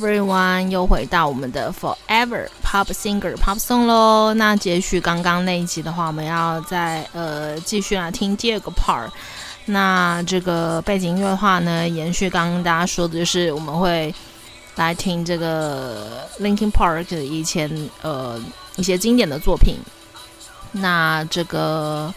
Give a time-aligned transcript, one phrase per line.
[0.00, 4.32] everyone，又回到我们的 Forever Pop Singer Pop Song 喽。
[4.34, 9.10] 那接续刚刚那一集的话，我们要再呃继续来听第二个 part。
[9.66, 14.14] 那这个背景音乐的话呢，延续刚刚大家说的，就是我们会
[14.76, 18.40] 来听这个 Linkin Park 以前呃
[18.76, 19.76] 一些经典的作品。
[20.72, 22.12] 那这个。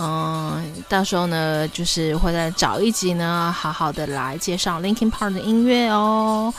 [0.00, 6.54] 嗯，到时候呢，就是会再找一集呢，好好的来介绍 Linkin Park 的音乐哦。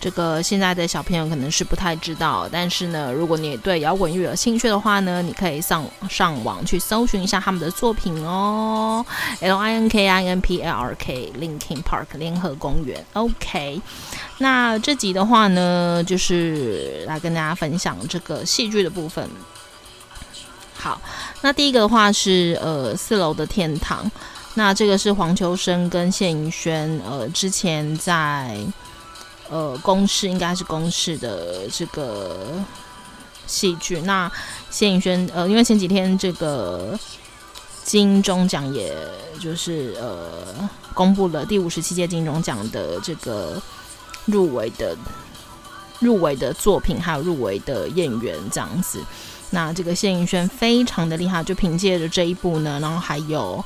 [0.00, 9.04] 这个现在的小朋友可能是不太知道，但是呢，如果你对摇滚乐有兴趣的话呢，你可以上上网去搜寻一下他们的作品哦。
[9.40, 13.04] L I N K I N P L R K Linkin Park 联合公园。
[13.12, 13.82] OK，
[14.38, 19.28] 那这集的话呢，就是来跟大家分享这个戏剧的部分。
[20.74, 20.98] 好，
[21.42, 24.10] 那第一个的话是呃四楼的天堂，
[24.54, 28.56] 那这个是黄秋生跟谢盈萱呃之前在
[29.50, 32.64] 呃公视应该是公视的这个
[33.46, 34.00] 戏剧。
[34.02, 34.30] 那
[34.70, 36.98] 谢颖轩呃因为前几天这个
[37.84, 38.96] 金钟奖也
[39.40, 43.60] 就是呃公布了第五十七届金钟奖的这个
[44.26, 44.96] 入围的
[45.98, 48.98] 入围的作品，还有入围的演员这样子。
[49.50, 53.62] 那这个谢颖轩非常的厉害，就凭借着这一部呢，然后还有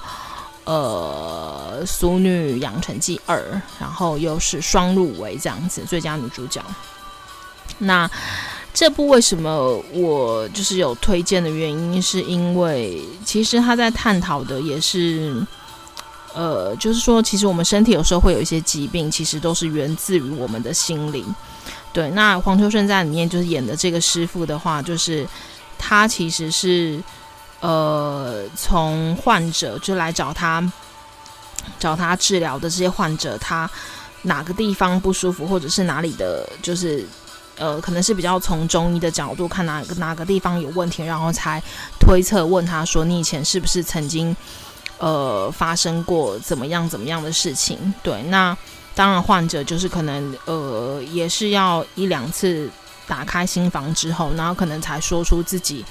[0.65, 3.39] 呃《俗女养成记二》，
[3.79, 6.63] 然后又是双入围这样子最佳女主角。
[7.79, 8.11] 那
[8.73, 15.45] 这部为什么我就是有推荐的原因，是因为其实他在探讨的也是
[16.35, 21.25] 呃，就是说其实我们身体有时候会有一些疾病，其实都是源自于我们的心灵。
[21.93, 25.27] 对，那黄秋生在里面就是演的这个师傅的话，就是。
[25.77, 26.99] 他其实是，
[27.65, 30.63] 呃，从患者就来找他，
[31.79, 33.71] 找他治疗的这些患者，他
[34.21, 37.07] 哪个地方不舒服，或者是哪里的，就是，
[37.57, 41.59] 呃，可能是比较从中医的角度看哪个哪个地方有问题，然后才
[41.99, 44.37] 推测问他说，你以前是不是曾经，
[44.99, 47.95] 呃，发生过怎么样怎么样的事情？
[48.03, 48.55] 对，那
[48.95, 52.71] 当然患者就是可能，呃，也是要一两次。
[53.07, 55.85] 打开心房之后，然后可能才说出自己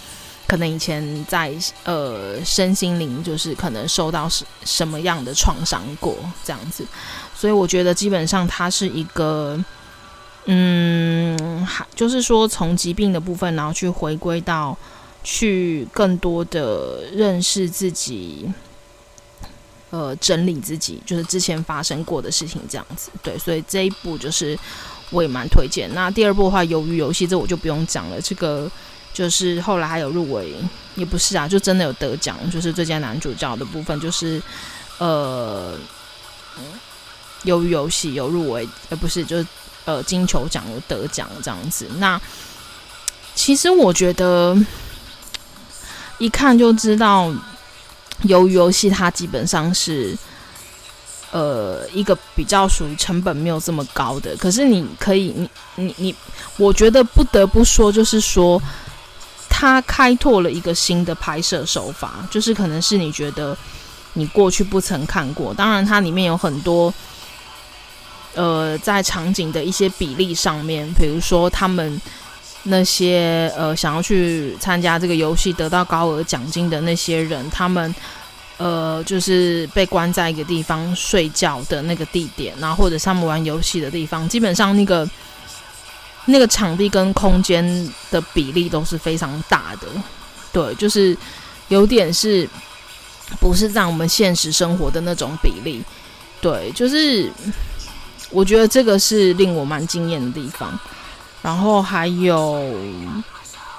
[0.53, 1.51] 可能以前在
[1.83, 6.85] 呃身心灵就是可能受到什什么样的创伤过这样子，
[7.35, 9.59] 所以我觉得基本上它是一个
[10.45, 14.77] 嗯，还就是说从疾病的部分，然后去回归到
[15.23, 18.47] 去更多的认识自己，
[19.89, 23.09] 呃，整理自己，就是之前发生过的事情这样子。
[23.23, 24.55] 对，所以这一步就是。
[25.09, 25.93] 我也蛮推荐。
[25.93, 28.19] 那第二部的话，鱿鱼游戏这我就不用讲了。
[28.19, 28.71] 这个
[29.13, 30.53] 就是后来还有入围，
[30.95, 34.41] 也不是啊，就真的有得奖，就是最佳男主角的部分，就是
[34.97, 35.77] 呃，
[37.45, 39.47] 鱿鱼游戏有入围，呃，不是，就是
[39.85, 41.87] 呃金球奖有得奖这样子。
[41.97, 42.19] 那
[43.35, 44.57] 其实我觉得
[46.17, 47.31] 一看就知道，
[48.23, 50.17] 鱿鱼游戏它基本上是。
[51.35, 56.15] 呃，一个比较属于成本没有这么高的，可是你可以，你你你，
[56.57, 58.61] 我觉得不得不说，就是说，
[59.63, 63.57] 他开拓了一个新的拍摄手法，就是可能是你觉得
[64.11, 65.53] 你过去不曾看过。
[65.53, 66.93] 当然，它里面有很多，
[68.35, 72.01] 呃，在场景的一些比例上面，比如说他们
[72.63, 77.95] 那些呃想要去参加这个游戏得到高额奖金的那些人，他们。
[78.57, 85.09] 呃，就是被关在一个地方睡觉的那个地点，然后或者他们玩游戏的地方，基本上那个
[86.25, 87.63] 那个场地跟空间
[88.11, 89.87] 的比例都是非常大的。
[90.51, 91.17] 对，就是
[91.69, 92.47] 有点是
[93.39, 95.83] 不是在我们现实生活的那种比例。
[96.41, 97.31] 对，就是
[98.29, 100.77] 我觉得这个是令我蛮惊艳的地方。
[101.41, 102.73] 然后还有，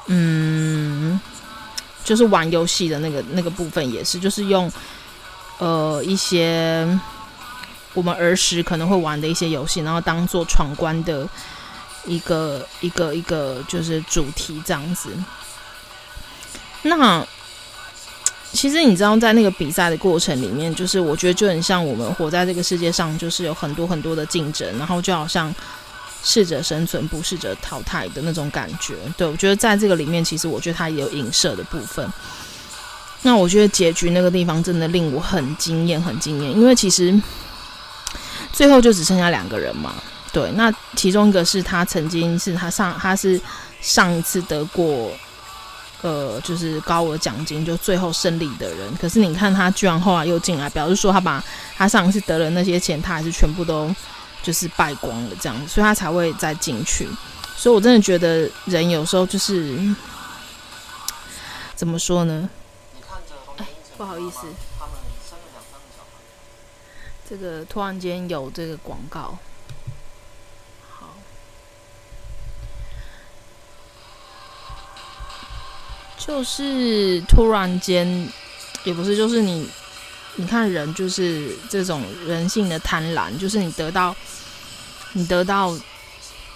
[0.06, 1.20] 嗯。
[2.04, 4.70] 就是玩游戏的那个那个部分也是，就是用
[5.56, 6.86] 呃一些
[7.94, 11.26] 我们儿时可能会玩的一些游戏，然后当做闯关的
[12.06, 15.10] 一个一个一个就是主题这样子。
[16.82, 17.26] 那
[18.52, 25.52] 其实你知道，在那个比赛的过程里面，就是我觉得就很像我们活在这个世界上，就是有很多很多的竞争，然后就好像
[26.22, 28.94] 适者生存，不适者淘汰的那种感觉。
[29.16, 32.08] 对，我觉得在这个里面，其实我觉得它也有影射的部分。
[33.22, 37.18] 那我觉得结局那个地方真的令我很惊艳，很惊艳，因为其实
[38.52, 39.94] 最后就只剩下两个人嘛。
[40.34, 43.40] 对，那其中一个是他曾经是他上他是
[43.80, 45.12] 上一次得过
[46.02, 51.42] 呃就是高额奖金就最后胜利的人，可是你看他居然后来又进来，表示说他把
[51.76, 53.94] 他上一次得了那些钱，他还是全部都
[54.42, 57.08] 就是败光了这样子，所以他才会再进去。
[57.56, 59.78] 所以我真的觉得人有时候就是
[61.76, 62.50] 怎么说呢？
[63.58, 63.66] 哎，
[63.96, 64.48] 不好意思，
[67.30, 69.38] 这个突然间有这个广告。
[76.26, 78.26] 就是突然间，
[78.82, 79.68] 也不是，就是你，
[80.36, 84.16] 你看人就是这种人性的贪婪，就是你得到，
[85.12, 85.76] 你得到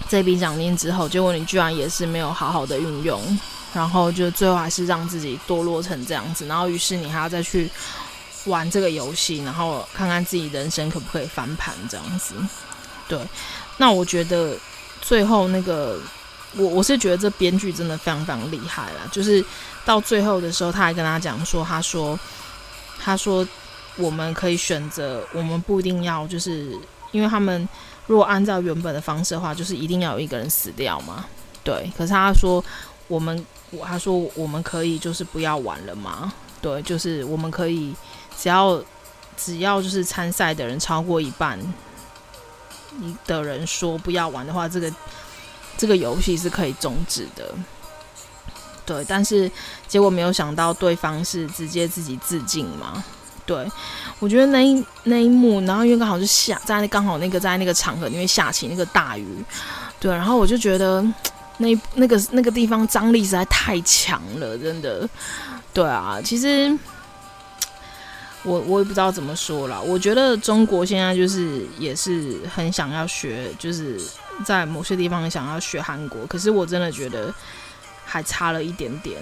[0.09, 3.20] 这笔奖金之后，结果你居然也是没有好好的运用，
[3.75, 7.70] 然后就最后还是让自己堕落成这样子，然后于是你还要再去
[8.47, 12.35] 玩这个游戏，然后看看自己人生可不可以翻盘这样子。
[13.06, 13.20] 对，
[13.76, 14.56] 那我觉得
[15.03, 16.00] 最后那个。
[16.56, 19.45] 我我是觉得这编剧真的非常非常厉害啦，就是
[19.85, 22.19] 到最后的时候，他还跟他讲说，他说，
[22.99, 23.47] 他说
[23.97, 26.75] 我们可以选择，我们不一定要，就是
[27.12, 27.69] 因为他们
[28.06, 31.27] 如果按照原本的方式的话，就是一定要有一个人死掉嘛，
[31.62, 31.93] 对。
[31.97, 32.65] 可是他说
[33.09, 33.47] 我们，
[33.85, 37.94] 他说我们可以就是不要玩了嘛，对，就是我们可以
[38.39, 38.83] 只要
[39.37, 41.59] 只要就是参赛的人超过一半，
[42.99, 44.91] 你的人说不要玩的话，这个。
[45.79, 47.55] 这个游戏是可以终止的，
[48.85, 49.49] 对，但是
[49.87, 53.05] 结果没有想到对方是直接自己自尽嘛，
[53.47, 53.65] 对，
[54.19, 59.25] 我觉得那一那一幕，然后因为刚好是下在刚好那个在那个场合里面下起那个大雨，
[60.01, 61.01] 对，然后我就觉得
[61.59, 65.09] 那那个那个地方张力实在太强了，真的，
[65.73, 66.77] 对啊，其实
[68.43, 74.01] 我我也不知道怎么说啦，我觉得中国现在就是也是很想要学，就是。
[74.44, 77.32] 在某些地方想要学韩国，可是我真的觉得
[78.05, 79.20] 还差了一点点，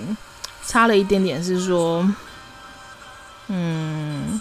[0.66, 2.06] 差了一点点是说，
[3.48, 4.40] 嗯，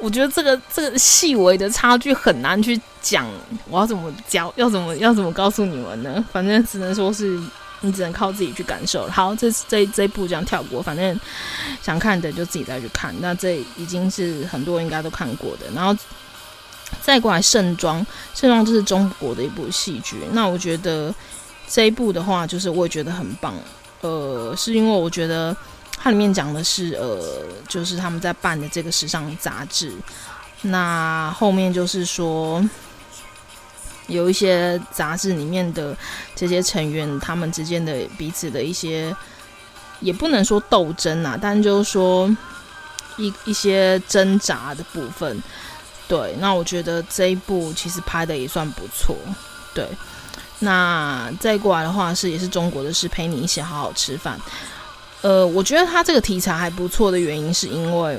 [0.00, 3.26] 我觉得这个这个细微的差距很难去讲，
[3.68, 6.24] 我要怎么教，要怎么要怎么告诉你们呢？
[6.32, 7.40] 反正只能说是
[7.80, 9.08] 你只能靠自己去感受。
[9.08, 11.18] 好，这这这一部这样跳过，反正
[11.82, 13.14] 想看的就自己再去看。
[13.20, 15.96] 那这已经是很多人应该都看过的，然后。
[17.00, 18.04] 再过来盛装，
[18.34, 20.16] 盛装就是中国的一部戏剧。
[20.32, 21.14] 那我觉得
[21.68, 23.54] 这一部的话，就是我也觉得很棒。
[24.00, 25.56] 呃，是因为我觉得
[25.96, 29.92] 它里面讲的是，呃，就是他们在办的这个时尚杂志。
[30.62, 32.62] 那后面就是说，
[34.06, 35.96] 有一些杂志里面的
[36.34, 39.14] 这些成员，他们之间的彼此的一些，
[40.00, 42.28] 也不能说斗争啊，但就是说
[43.16, 45.42] 一一些挣扎的部分。
[46.08, 49.14] 对，那我觉得这一部其实拍的也算不错。
[49.74, 49.86] 对，
[50.60, 54.40] 那再过来的话是也是中国的是陪你一起好好吃饭。
[55.20, 58.18] 呃，我觉得他这个题材还不错的原因是因为，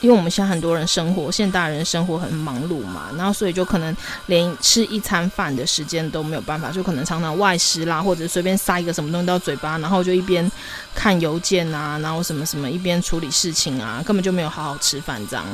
[0.00, 3.96] 因为我们现在很多人生活，现代人生活很忙碌嘛，然后所以就可能
[4.26, 10.48] 连吃一餐饭的时间都没有办法，就可能常常外食啦，或者随便塞一个什么东西到嘴巴，然后就一边
[10.94, 15.44] 看邮件啊，然后什么什么一边处理事情啊，根本就没有好好吃饭这样。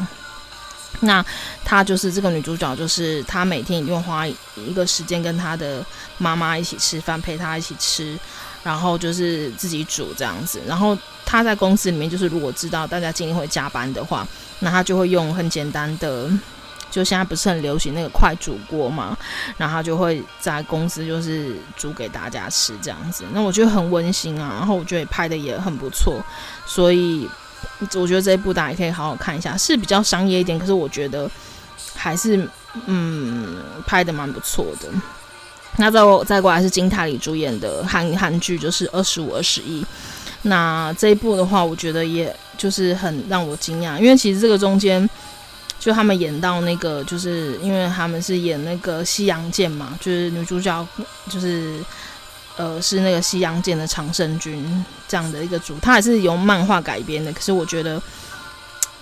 [1.05, 1.25] 那
[1.65, 5.85] 她就是这个女主角，就是她每天一定会花一个时间跟她的
[6.19, 8.17] 妈妈一起吃饭，陪她一起吃，
[8.63, 10.61] 然后就是自己煮这样子。
[10.67, 14.27] 然后她在公司里面，就是如果知道大家今天会加班的话，
[14.61, 16.31] 那她就会用很简单的，
[16.89, 19.19] 就现在不是很流行那个快煮锅嘛，
[19.57, 23.25] 然后她就会在公司就是煮给大家吃这样子。
[23.33, 26.25] 那我觉得很温馨啊，然后我觉得拍的也很不错，
[26.65, 27.29] 所以。
[27.95, 31.29] 我觉得这一部大家也可以好好看一下，是比较商业一点，可是我觉得
[31.95, 32.49] 还是
[32.87, 34.89] 嗯拍的蛮不错的。
[35.79, 39.83] 那再再过来是金泰里主演的韩韩剧，就是《二十五二十一》。
[40.43, 45.09] 那这一部的话，我觉得也就是很让我惊讶，因为其实这个中间
[45.81, 50.87] 就他们演到那个，就是因为他们是演那个西洋剑嘛，就是女主角
[51.29, 51.83] 就是。
[52.57, 57.33] 呃，是那个西洋剑的常胜军这样的一个主，他还是由漫画改编的。
[57.33, 58.01] 可是我觉得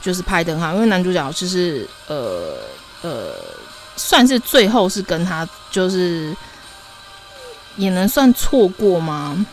[0.00, 2.57] 就是拍的很好，因为男主角就是呃
[3.02, 3.35] 呃，
[3.97, 6.35] 算是最后是跟他就是
[7.76, 9.45] 也能算错过吗？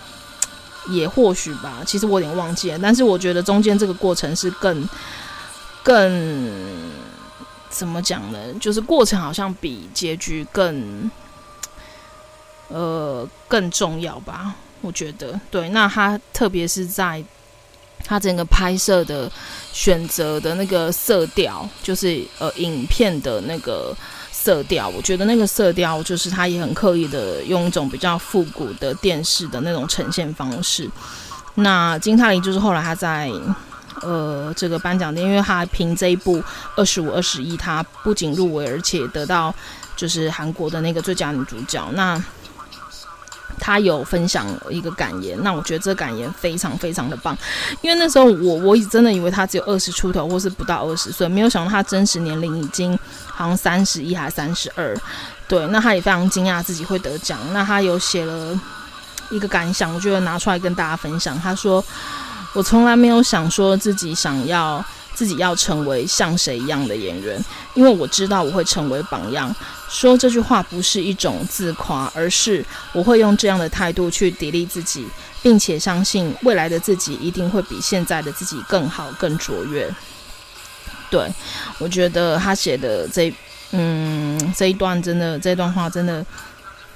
[0.89, 2.79] 也或许吧，其实我有点忘记了。
[2.81, 4.87] 但是我觉得中间这个过程是更
[5.83, 6.61] 更
[7.69, 8.39] 怎么讲呢？
[8.61, 11.11] 就是过程好像比结局更
[12.67, 14.55] 呃更重要吧。
[14.81, 15.69] 我觉得对。
[15.69, 17.23] 那他特别是在
[18.03, 19.31] 他整个拍摄的
[19.73, 23.95] 选择的那个色调，就是呃影片的那个。
[24.39, 30.89] 色调，我觉得那个色调就是他也很刻意的用一种比较复古的电视的那种呈现方式。
[31.55, 33.29] 那金泰梨就是后来他在
[34.03, 36.41] 呃这个颁奖典礼，因为他凭这一部
[36.77, 39.53] 二十五二十一，他不仅入围，而且得到
[39.97, 41.85] 就是韩国的那个最佳女主角。
[41.93, 42.23] 那
[43.59, 47.37] 他有分享一个感言，那我觉得这感言非常非常的棒，
[47.81, 54.95] 因为那时候我我真的以为他只有二十出头，或是不到二十岁，没有想到他真实年龄已经好像三十一还三十二，
[55.47, 58.59] 对，那他也非常惊讶自己会得奖，那他有写了
[59.29, 61.83] 一个感想，我觉得拿出来跟大家分享，他说
[62.53, 64.83] ：“我从来没有想说自己想要。”
[65.17, 67.43] 自己要成为像谁一样的演员，
[67.73, 69.51] 因为我知道我会成为榜样。
[69.89, 75.07] 说这句话不是一种自夸，而是我会用这样的态度去砥砺自己，
[75.41, 79.91] 并且相信未来的自己一定会比现在的自己更好、更卓越。
[81.09, 81.27] 对，
[81.79, 83.33] 我觉得他写的这
[83.71, 86.23] 嗯这一段真的这段话真的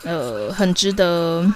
[0.04, 1.52] 呃很值得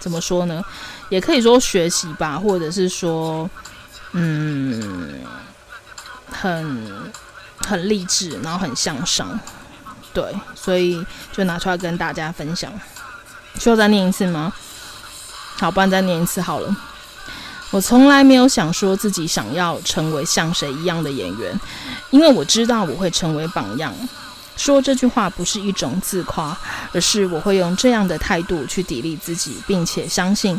[0.00, 0.60] 怎么说呢？
[1.08, 3.48] 也可以说学习吧，或者是说。
[4.18, 5.20] 嗯，
[6.30, 7.12] 很
[7.58, 9.38] 很励志，然后很向上，
[10.14, 12.72] 对，所以就拿出来跟大家分享。
[13.60, 14.50] 需要再念一次吗？
[15.58, 16.76] 好，不然再念一次好了。
[17.72, 21.60] 我从来没有想说自己想要成为像谁一样的演员，
[22.10, 23.92] 因为我知道我会成为榜样。
[24.56, 26.56] 说这句话不是一种自夸，
[26.94, 30.58] 而是我会用这样的态度去砥砺自己，并且相信。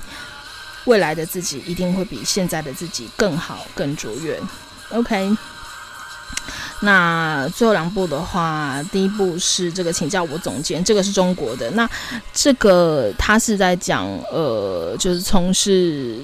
[0.88, 4.42] 未来的自己一定会比现在的自己更好、更卓越。
[4.92, 5.38] OK，
[6.82, 11.70] 那最后两部的话，第一部是这个，请叫我总监，这个是中国的。
[11.72, 11.88] 那
[12.34, 16.20] 这个他是在讲，呃，就是从事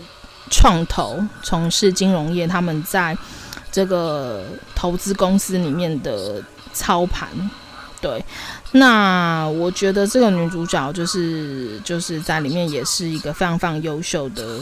[0.50, 3.18] 创投、从事金融业，他们在
[3.72, 6.42] 这个投资公司里面的
[6.72, 7.28] 操盘。
[8.00, 8.24] 对，
[8.76, 14.60] 那我觉得这个女主角就是就是在里面也是一个非常非常优秀的，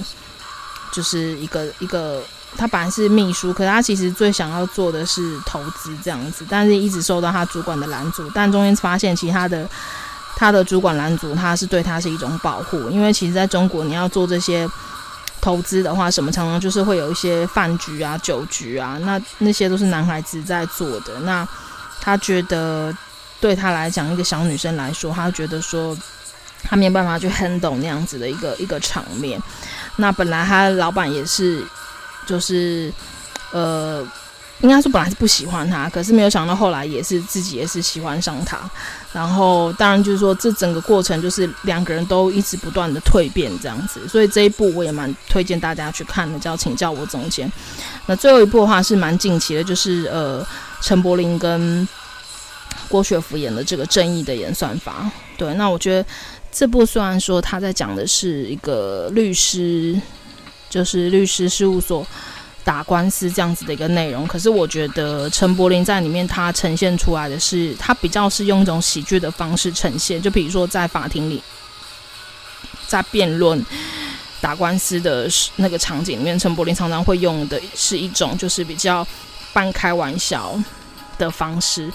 [0.91, 2.21] 就是一个一个，
[2.57, 9.65] 她本来是秘书，可是她其实最想要做的是投资这样子，但是一直受到她主管的拦阻，但中间发现其他的
[10.35, 14.69] 她的主管拦阻，她是对她是一种保护，因为其实在中国你要做这些
[15.39, 21.47] 投资的话，什么常常就是会有一些饭局啊、酒局啊，那那些都是男孩子在做的，那
[22.01, 22.93] 她觉得。
[23.41, 25.97] 对她来讲，一个小女生来说，她觉得说
[26.63, 29.41] 她没有办法去 handle 那样子的一个一个场面。
[29.97, 31.63] 那本来她老板也是，
[32.25, 32.93] 就是
[33.51, 34.07] 呃，
[34.61, 38.59] 应该说本来是不喜欢她，可是没有想到后来也是自己也是喜欢上她。
[39.11, 44.07] 然后当然就是说，这整个过程就是两个人都一直不断的蜕变这样子。
[44.07, 47.49] 所以这一部我也蛮推荐大家去看的，叫《请叫我总监》。
[48.05, 50.45] 那最后一部的话是蛮近期的，就是呃，
[50.79, 51.87] 陈柏霖跟。
[52.91, 56.05] 郭学福演的这个正义的演算法，对，那我觉得
[56.51, 59.99] 这部虽然说他在讲的是一个律师，
[60.69, 62.05] 就是律师事务所
[62.65, 71.41] 打官司这样子的一个内容，可是我觉得陈柏霖在里面他呈现出来的是，他比较是用一种喜剧的方式呈现，就比如说在法庭里，
[72.87, 73.65] 在辩论
[74.41, 79.07] 打官司的那个场景里面，陈柏霖常常会用的是一种就是比较
[79.53, 80.59] 半开玩笑
[81.17, 81.89] 的方式。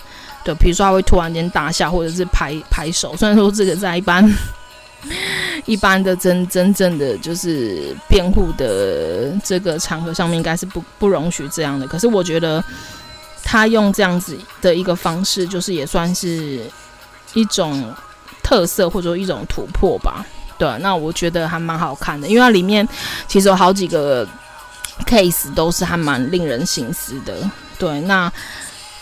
[0.46, 3.16] 对，比如说他会突然间大笑，或者是拍拍手。
[3.16, 4.24] 虽然说这个在一般
[5.64, 11.84] 一般的真真正的就是辩护的这个场合上面，应该是不不容许这样的。
[11.84, 12.62] 可是我觉得
[13.42, 16.60] 他用这样子的一个方式，就是也算是
[17.34, 17.92] 一种
[18.40, 20.24] 特色，或者说一种突破吧。
[20.56, 22.88] 对，那我觉得还蛮好看的，因为它里面
[23.26, 24.24] 其实有好几个
[25.06, 27.34] case 都是还蛮令人心思的。
[27.80, 28.32] 对，那。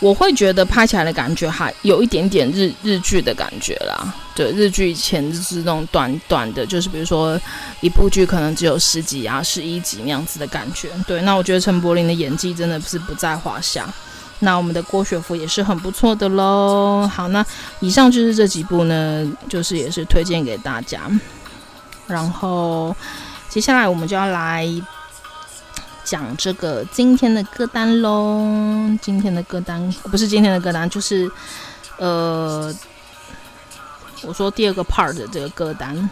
[0.01, 7.39] 我会觉得拍起来的感觉还有一点点日日剧的感觉啦，对，日剧以前就是那种短短的，就是比如说
[7.79, 10.89] 一部剧可能只有十集啊、十一集那样子的感觉。
[11.07, 13.87] 对，那我觉得陈柏霖的演技真的是不在话下。
[14.39, 17.09] 那我们的郭雪芙也是很不错的喽。
[17.11, 17.43] 好，那
[17.79, 21.09] 以上就是这几部呢，就是也是推荐给大家。
[22.05, 22.93] 然后
[23.47, 24.69] 接下来我们就要来。
[26.05, 28.39] 讲这个今天的歌单喽，
[29.01, 31.29] 今天的歌单不是今天的歌单，就是
[31.97, 32.73] 呃，
[34.21, 36.09] 我说第二个 part 的这个歌单。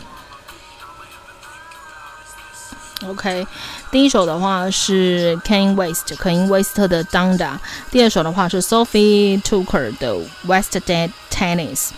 [3.06, 3.46] OK，
[3.92, 7.58] 第一首的话是 Kanye West，可因威斯特的 Donda。
[7.92, 11.90] 第二首的话是 Sophie Tucker 的 West Dead Tennis。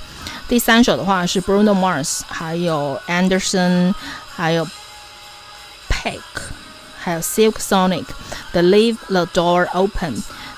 [0.47, 3.93] 第三首的话是 Bruno Mars，还有 Anderson，
[4.35, 4.67] 还有
[5.87, 6.19] Peck，
[7.05, 8.05] 还有 Silk Sonic
[8.51, 10.15] 的 Leave the Door Open。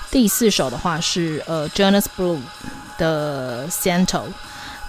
[0.09, 2.39] 第四首的话是呃 Jonas Blue
[2.97, 4.23] 的 Santo。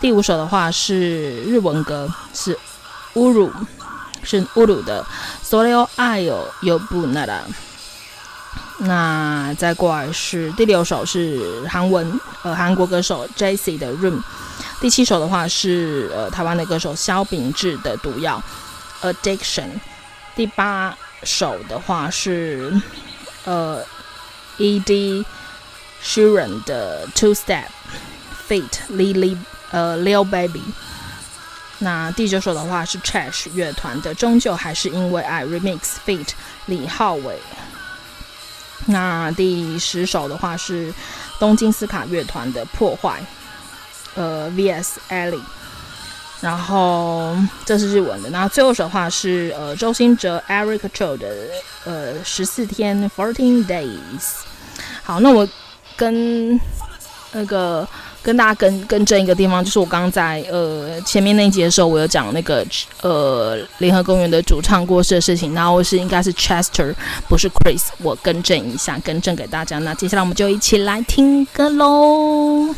[0.00, 2.56] 第五首的话是日文歌，是
[3.14, 3.50] 乌鲁。
[4.22, 5.04] 是乌鲁的
[5.48, 7.26] 《Solo Ayo Yobunara》。
[8.78, 13.76] 那再过来是第六首是韩文呃韩国歌手 J.C.
[13.76, 14.18] 的《Room》。
[14.80, 18.40] 第七首的话是呃台湾的歌手萧秉治的《毒药》
[19.12, 19.68] Addiction。
[20.36, 22.72] 第八首的话是
[23.44, 23.84] 呃
[24.58, 25.24] Ed
[26.02, 27.64] sheran 的《Two Step》
[28.48, 28.70] Feat.
[28.90, 29.36] Lily
[29.70, 30.62] 呃 Lil Baby。
[31.80, 36.28] 那第九首的话是 Trash 乐团的《终究还是因为爱》Remix Feat.
[36.66, 37.38] 李浩伟。
[38.86, 40.92] 那第十首的话是
[41.38, 43.20] 东京斯卡乐团的《破坏》，
[44.14, 45.42] 呃 VS Ellie。
[46.40, 48.30] 然后这是日文的。
[48.30, 51.28] 那最后一首的话是呃周兴哲 Eric Cho 的
[51.84, 54.42] 呃十四天 Fourteen Days。
[55.02, 55.48] 好，那我
[55.96, 56.60] 跟
[57.32, 57.86] 那个。
[58.20, 62.66] 跟大家更更正一个地方，就是我刚在呃前面那一集的时候，我有讲那个
[63.00, 66.92] 呃联合公园的主唱过世的事情，然后我是应该是 Chester，
[67.26, 69.78] 不是 Chris，我更正一下，更正给大家。
[69.78, 72.74] 那接下来我们就一起来听歌喽。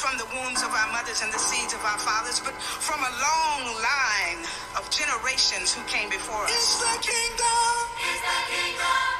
[0.00, 3.12] from the wombs of our mothers and the seeds of our fathers, but from a
[3.20, 4.40] long line
[4.78, 6.50] of generations who came before us.
[6.50, 7.76] It's the kingdom.
[8.00, 9.19] It's the kingdom.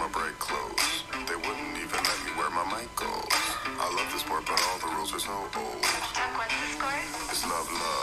[0.00, 1.04] my bright clothes.
[1.28, 3.36] They wouldn't even let me wear my mic goes.
[3.78, 5.50] I love this sport, but all the rules are so old.
[5.52, 7.00] What's the score?
[7.28, 7.99] It's love, love.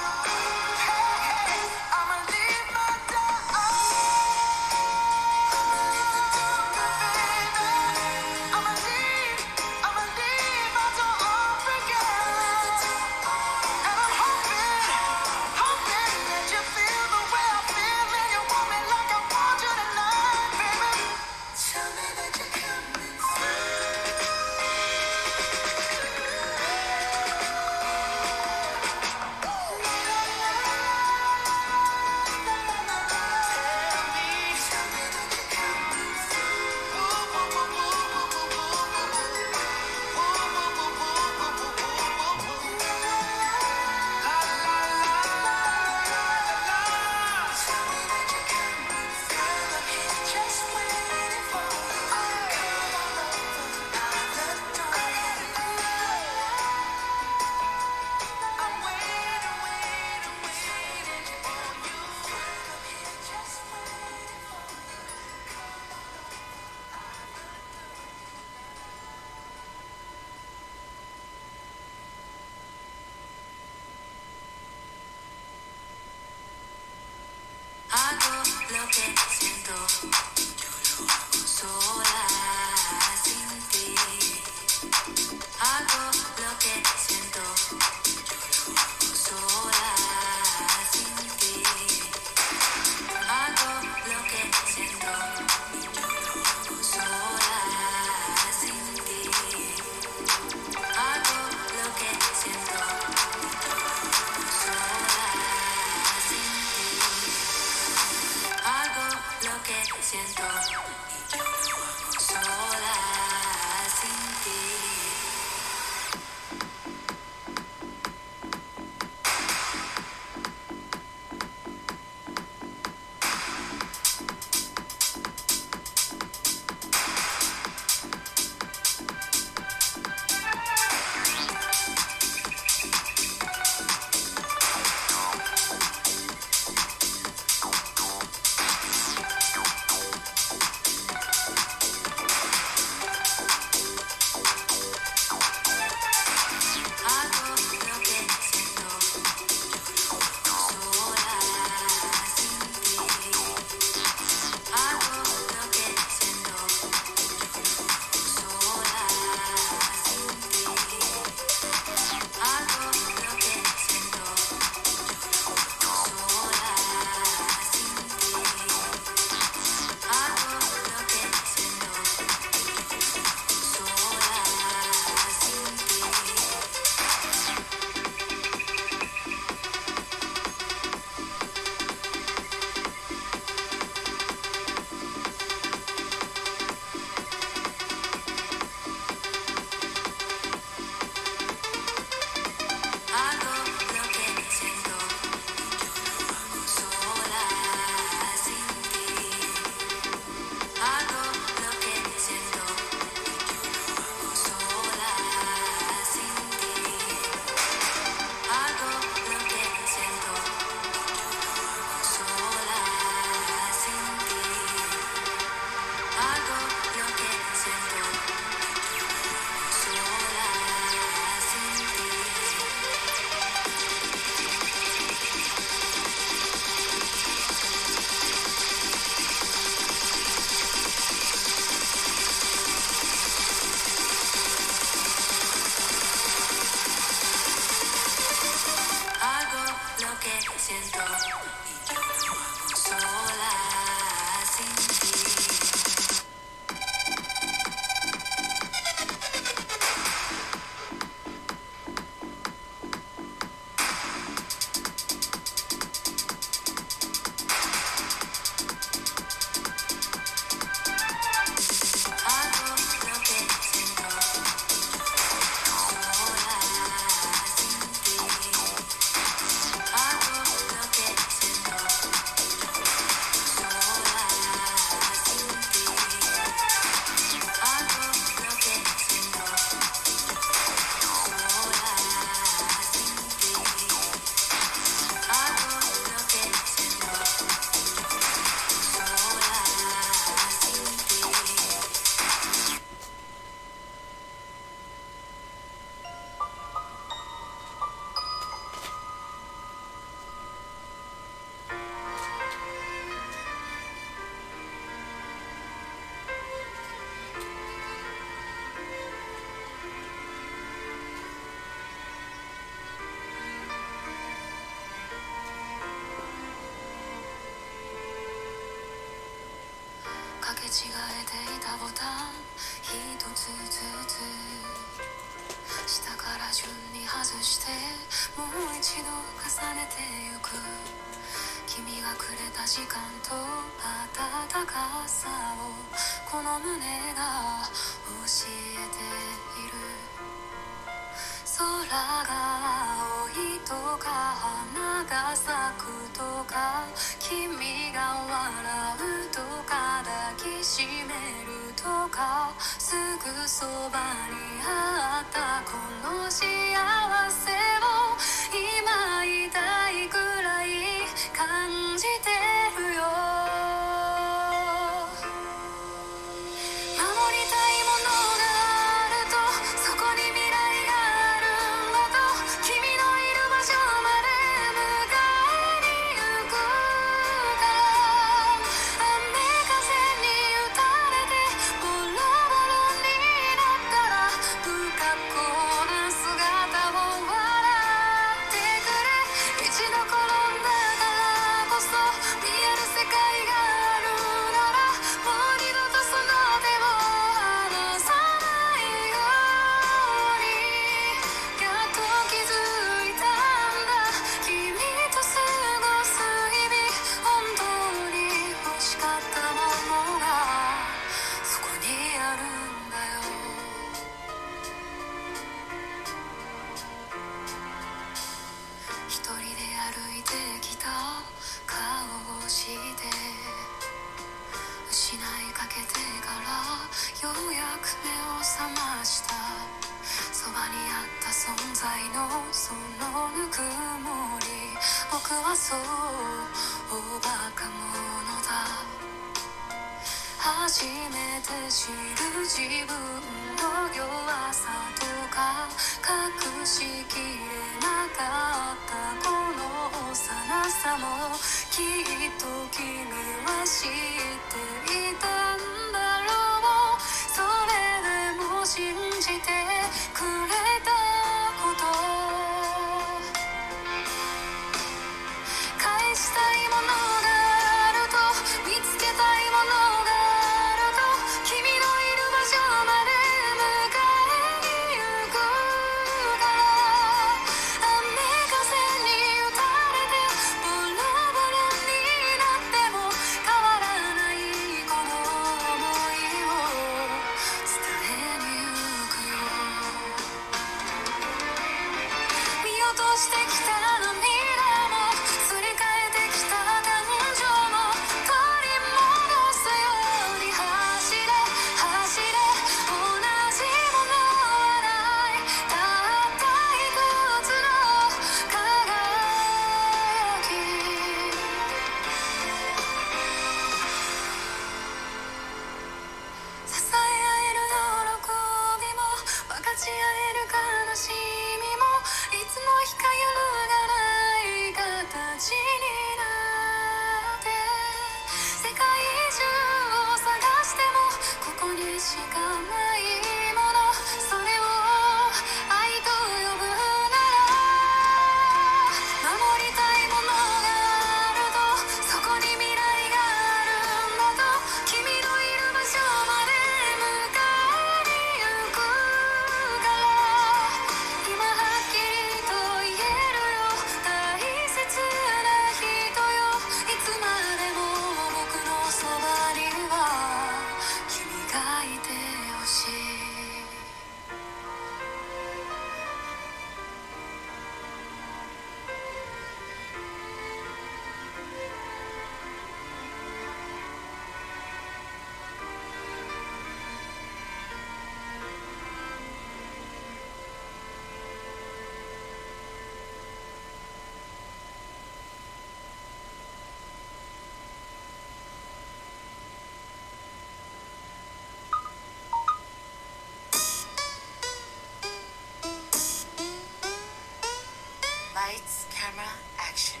[599.08, 599.28] camera,
[599.58, 600.00] action.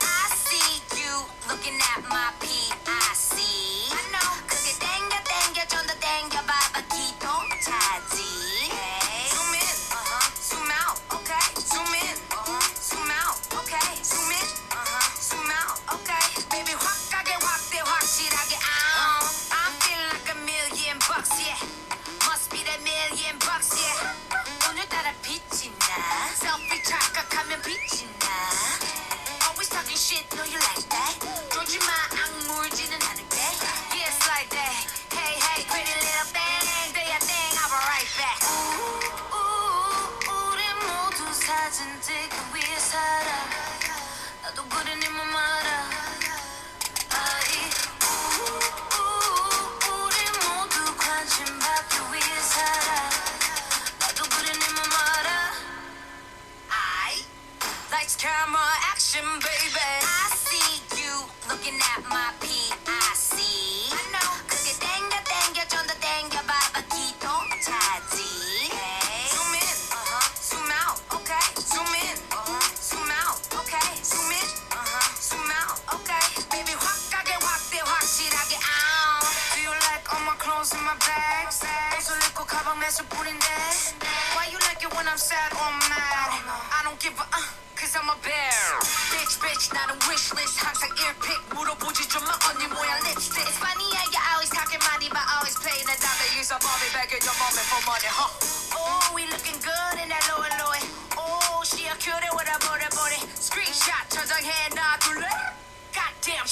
[0.00, 2.75] I see you looking at my pee.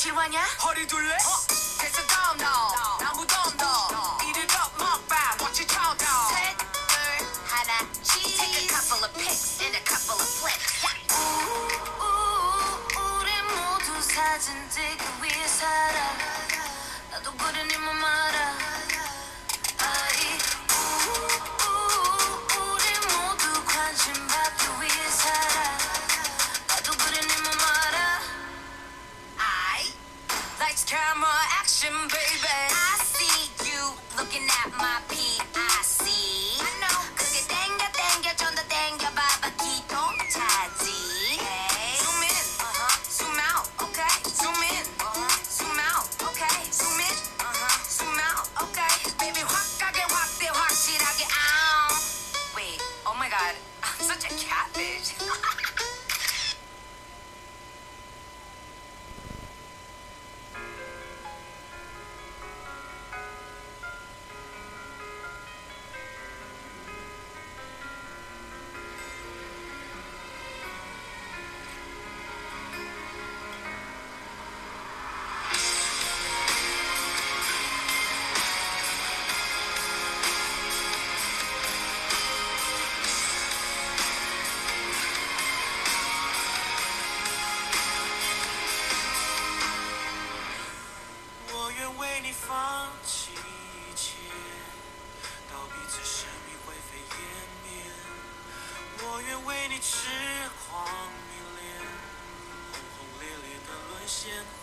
[0.04, 0.38] 실화냐?
[0.62, 1.14] 허리 둘래?
[1.14, 1.78] 어?
[1.80, 2.93] 됐어 다음 다음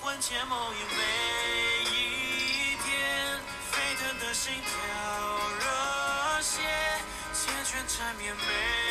[0.02, 1.04] 魂牵梦萦每
[1.92, 3.40] 一天
[3.72, 4.68] 沸腾的心跳
[5.60, 6.60] 热血
[7.32, 8.91] 缱绻缠绵每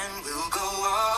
[0.00, 1.17] and we'll go on.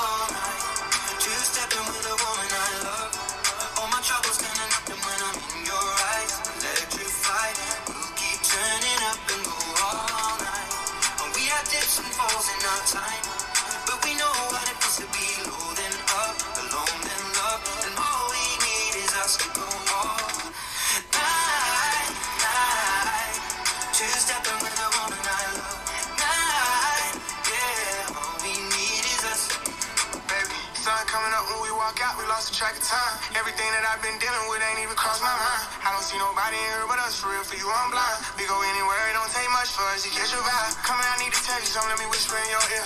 [32.61, 33.17] track of time.
[33.41, 35.65] Everything that I've been dealing with ain't even crossed my mind.
[35.81, 38.21] I don't see nobody in here but us, for real, for you, I'm blind.
[38.37, 40.77] We go anywhere, it don't take much for us to catch your vibe.
[40.85, 42.85] Come here, I need to tell you something, let me whisper in your ear.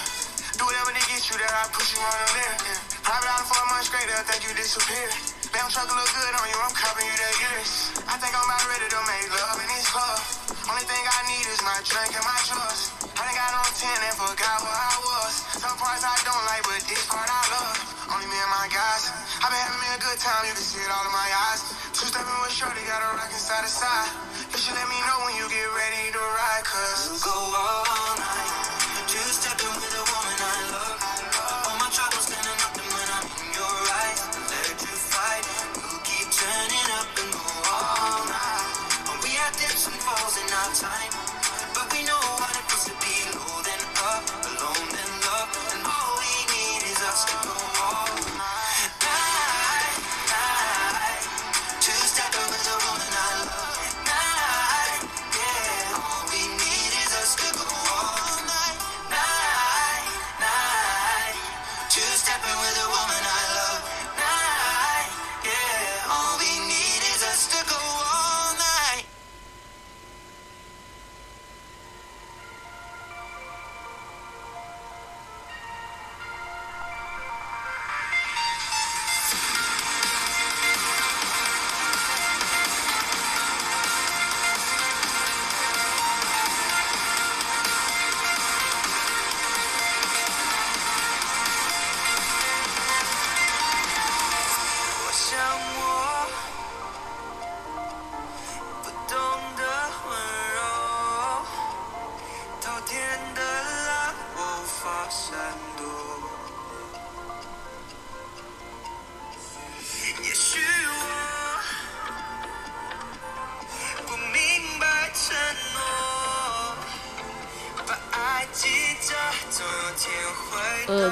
[0.54, 2.54] Do whatever to get you there, I push you on the lid.
[2.54, 3.02] Yeah.
[3.02, 5.10] Private out for a month straight, I think you disappeared.
[5.50, 7.98] Damn truck look good on you, I'm covering you that ears.
[8.06, 10.22] I think I'm about ready to make love in this club.
[10.70, 12.94] Only thing I need is my drink and my trust.
[13.10, 14.43] I done got on 10 and forgot.
[19.44, 21.60] I've been having me a good time, you can see it all in my eyes.
[21.92, 24.08] Two stepping with shorty, got a rockin' side to side.
[24.40, 28.53] You should let me know when you get ready to ride, cause go all night.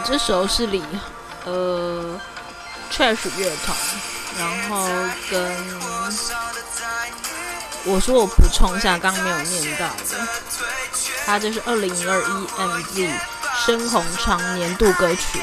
[0.04, 0.82] 这时候是李
[1.44, 2.20] 呃
[2.90, 3.76] Trash 乐团，
[4.38, 4.86] 然后
[5.30, 5.56] 跟
[7.84, 10.26] 我说我补充一下，刚刚没有念到的，
[11.24, 13.10] 他就是二零二一 MZ
[13.64, 15.40] 深红唱年度歌曲。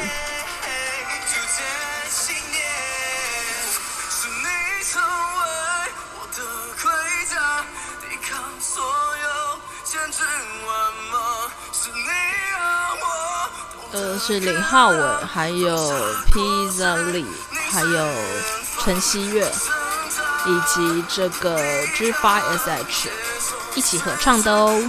[14.31, 15.75] 是林浩文，还有
[16.31, 17.25] Pizza Lee，
[17.71, 18.07] 还有
[18.79, 19.51] 陈希月，
[20.45, 21.57] 以及这个
[21.95, 23.09] G Five S H
[23.73, 24.79] 一起合唱的哦。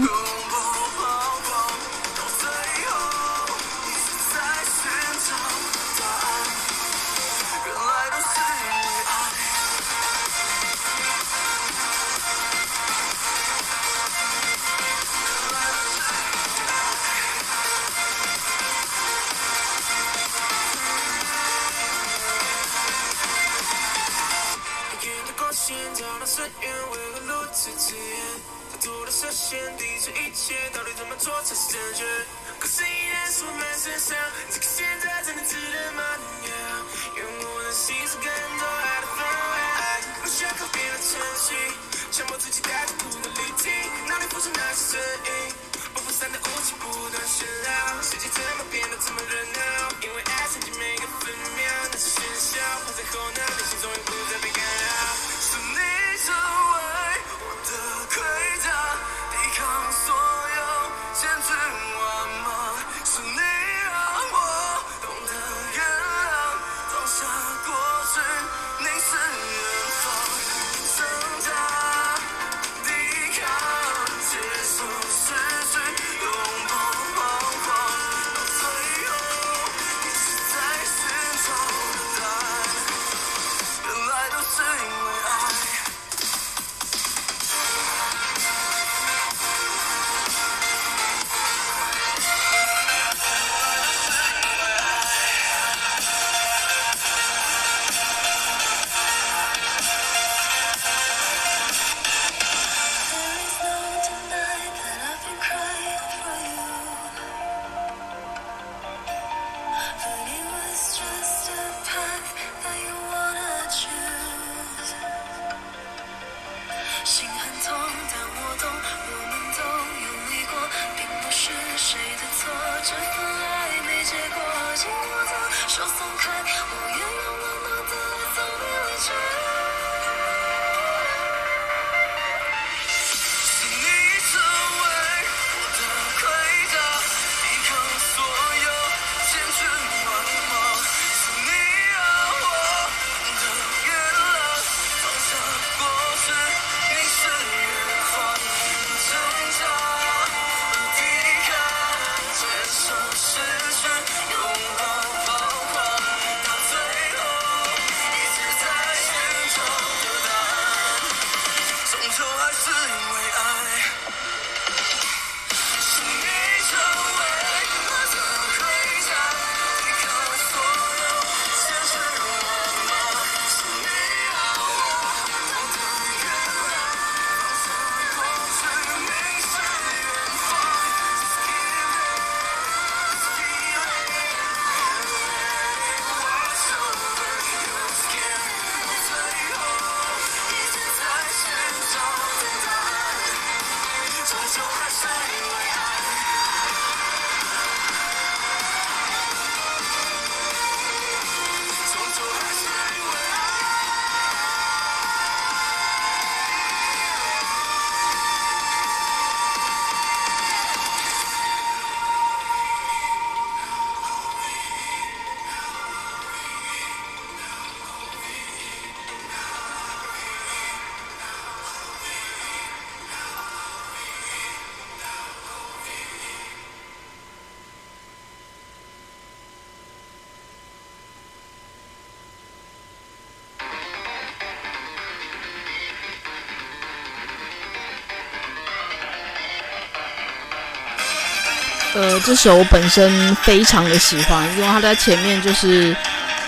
[241.94, 245.94] 呃，这首我本身非常的喜欢，因为它在前面就是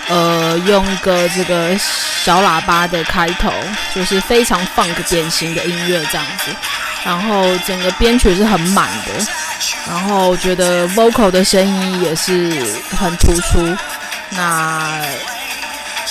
[0.07, 3.51] 呃用个这个小喇叭的开头，
[3.93, 6.55] 就是非常 funk 典型的音乐这样子，
[7.03, 9.25] 然后整个编曲是很满的，
[9.87, 13.77] 然后我觉得 vocal 的声音也是很突出。
[14.29, 15.01] 那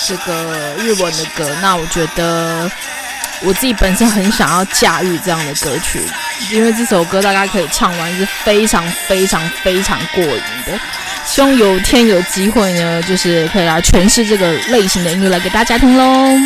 [0.06, 2.70] 这个日文的歌，那我觉得。
[3.44, 6.00] 我自己本身很想要驾驭这样的歌曲，
[6.50, 10.78] 因为这首歌大家可以唱完是非常非常非常过瘾的。
[11.24, 16.36] 希望有天有机会呢，就是可以来诠释这个类型的音乐来给大家听喽。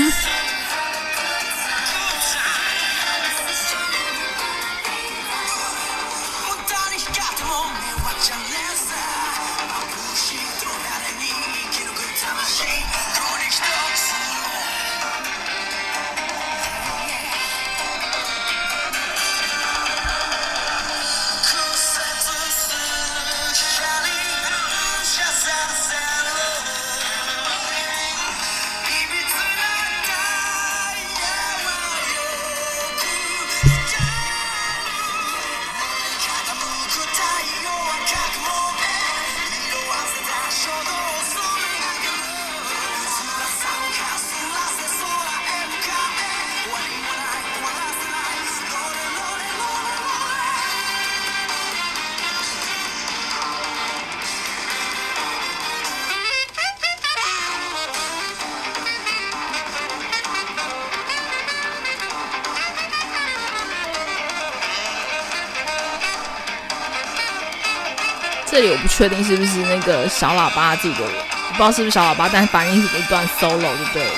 [68.57, 71.05] 这里我不确定是不是那个小喇叭自己的，
[71.49, 74.13] 不知道是不是小喇叭，但是反正是一段 solo 就对了。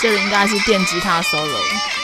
[0.00, 1.99] 这个应该是电吉他 solo。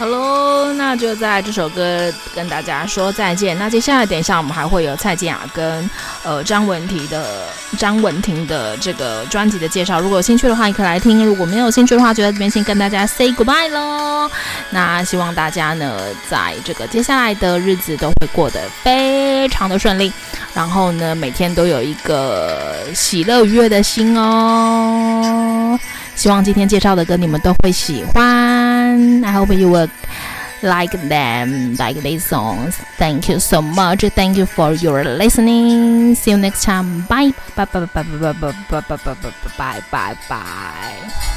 [0.00, 3.58] Hello，那就在这首歌跟大家说再见。
[3.58, 5.90] 那接下来等一下我们还会有蔡健雅跟
[6.22, 7.44] 呃张文婷的
[7.76, 10.00] 张文婷的这个专辑的介绍。
[10.00, 14.30] 如果有兴趣的话，你可以来听；如果没有兴趣的话，就在这边先跟大家 say goodbye 喽。
[14.70, 20.10] 那希望大家呢，在这个接下来的日子都会过得非常的顺利，
[20.54, 25.78] 然后呢，每天都有一个喜乐愉悦的心哦。
[26.14, 28.79] 希望今天介绍的歌你们都会喜欢。
[29.24, 29.88] I hope you will
[30.62, 32.76] like them, like these songs.
[32.98, 34.00] Thank you so much.
[34.14, 36.14] Thank you for your listening.
[36.14, 37.02] See you next time.
[37.06, 37.32] Bye.
[37.56, 37.64] Bye.
[37.64, 37.86] Bye.
[37.86, 38.02] Bye.
[38.02, 38.32] Bye.
[38.32, 38.52] Bye.
[38.68, 38.80] Bye.
[38.80, 39.14] Bye.
[39.58, 39.82] Bye.
[39.90, 40.16] Bye.
[40.28, 41.36] Bye.